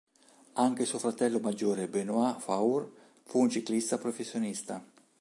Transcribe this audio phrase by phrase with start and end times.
[0.53, 2.89] Anche suo fratello maggiore Benoît Faure
[3.21, 4.83] fu un ciclista professionista.